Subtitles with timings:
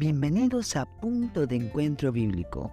[0.00, 2.72] Bienvenidos a Punto de Encuentro Bíblico.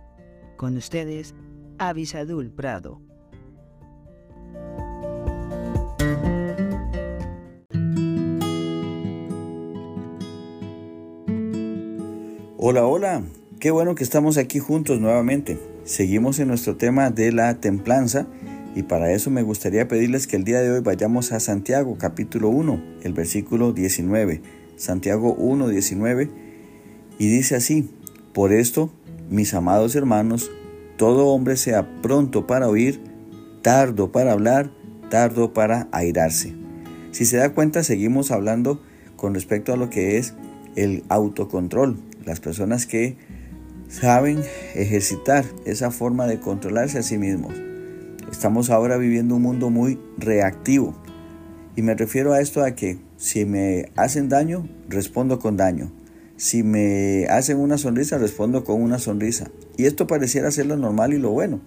[0.56, 1.36] Con ustedes,
[1.78, 3.02] Avisadul Prado.
[12.56, 13.24] Hola, hola.
[13.60, 15.60] Qué bueno que estamos aquí juntos nuevamente.
[15.84, 18.26] Seguimos en nuestro tema de la templanza
[18.74, 22.48] y para eso me gustaría pedirles que el día de hoy vayamos a Santiago capítulo
[22.48, 24.42] 1, el versículo 19.
[24.78, 26.47] Santiago 1, 19
[27.18, 27.90] y dice así,
[28.34, 28.92] por esto,
[29.30, 30.52] mis amados hermanos,
[30.98, 33.02] todo hombre sea pronto para oír,
[33.62, 34.72] tardo para hablar,
[35.10, 36.54] tardo para airarse.
[37.12, 38.82] Si se da cuenta, seguimos hablando
[39.16, 40.34] con respecto a lo que es
[40.76, 41.98] el autocontrol.
[42.26, 43.18] Las personas que
[43.90, 44.42] saben
[44.76, 47.54] ejercitar esa forma de controlarse a sí mismos.
[48.32, 50.96] Estamos ahora viviendo un mundo muy reactivo.
[51.76, 55.92] Y me refiero a esto a que si me hacen daño, respondo con daño.
[56.38, 59.50] Si me hacen una sonrisa, respondo con una sonrisa.
[59.76, 61.60] Y esto pareciera ser lo normal y lo bueno.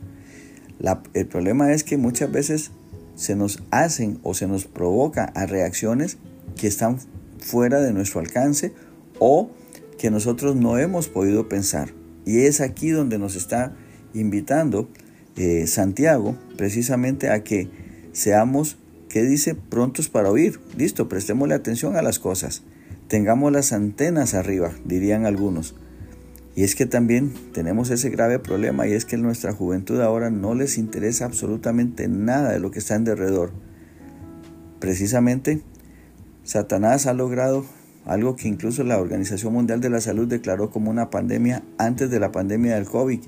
[1.12, 2.70] el problema es que muchas veces
[3.16, 6.18] se nos hacen o se nos provoca a reacciones
[6.56, 6.98] que están
[7.40, 8.72] fuera de nuestro alcance
[9.18, 9.50] o
[9.98, 11.92] que nosotros no hemos podido pensar.
[12.24, 13.74] Y es aquí donde nos está
[14.14, 14.88] invitando
[15.36, 17.68] eh, Santiago precisamente a que
[18.12, 18.76] seamos,
[19.08, 19.54] ¿qué dice?
[19.54, 20.60] Prontos para oír.
[20.76, 22.62] Listo, prestémosle atención a las cosas.
[23.10, 25.74] Tengamos las antenas arriba, dirían algunos.
[26.54, 30.54] Y es que también tenemos ese grave problema y es que nuestra juventud ahora no
[30.54, 33.50] les interesa absolutamente nada de lo que está en derredor.
[34.78, 35.60] Precisamente,
[36.44, 37.64] Satanás ha logrado
[38.04, 42.20] algo que incluso la Organización Mundial de la Salud declaró como una pandemia antes de
[42.20, 43.22] la pandemia del COVID,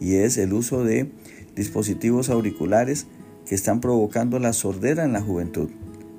[0.00, 1.10] y es el uso de
[1.56, 3.06] dispositivos auriculares
[3.46, 5.70] que están provocando la sordera en la juventud.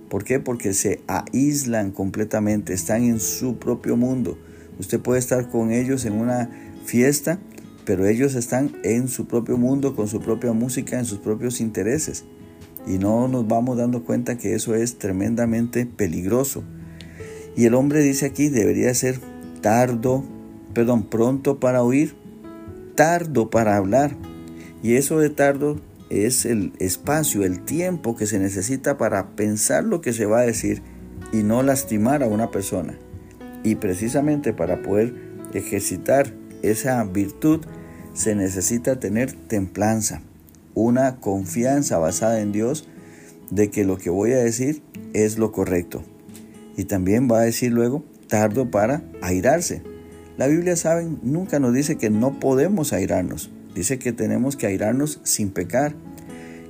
[0.09, 0.39] ¿Por qué?
[0.39, 4.37] Porque se aíslan completamente, están en su propio mundo.
[4.79, 6.49] Usted puede estar con ellos en una
[6.85, 7.39] fiesta,
[7.85, 12.25] pero ellos están en su propio mundo, con su propia música, en sus propios intereses.
[12.87, 16.63] Y no nos vamos dando cuenta que eso es tremendamente peligroso.
[17.55, 19.19] Y el hombre dice aquí, debería ser
[19.61, 20.23] tardo,
[20.73, 22.15] perdón, pronto para oír,
[22.95, 24.15] tardo para hablar.
[24.83, 25.79] Y eso de tardo
[26.09, 30.45] es el espacio, el tiempo que se necesita para pensar lo que se va a
[30.45, 30.81] decir
[31.31, 32.97] y no lastimar a una persona.
[33.63, 35.13] Y precisamente para poder
[35.53, 37.61] ejercitar esa virtud
[38.13, 40.21] se necesita tener templanza,
[40.73, 42.87] una confianza basada en Dios
[43.51, 44.81] de que lo que voy a decir
[45.13, 46.03] es lo correcto.
[46.77, 49.81] Y también va a decir luego, tardo para airarse.
[50.37, 53.51] La Biblia, saben, nunca nos dice que no podemos airarnos.
[53.75, 55.95] Dice que tenemos que airarnos sin pecar.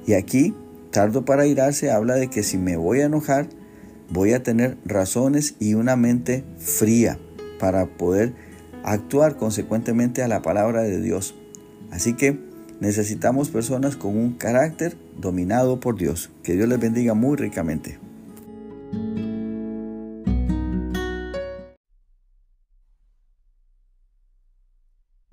[0.08, 0.56] Y aquí,
[0.92, 3.48] tardo para airarse, habla de que si me voy a enojar,
[4.10, 7.20] voy a tener razones y una mente fría
[7.60, 8.34] para poder
[8.84, 11.36] actuar consecuentemente a la palabra de Dios.
[11.92, 12.40] Así que
[12.80, 16.32] necesitamos personas con un carácter dominado por Dios.
[16.44, 18.00] Que Dios les bendiga muy ricamente.